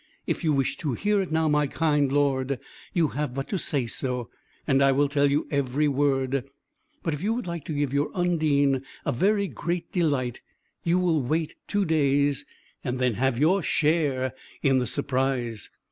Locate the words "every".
5.51-5.87